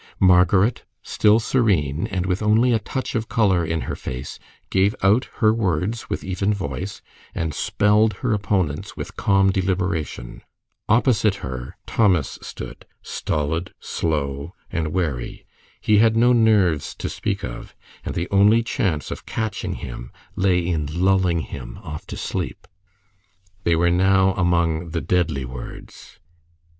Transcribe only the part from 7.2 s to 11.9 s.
and spelled her opponent's with calm deliberation. Opposite her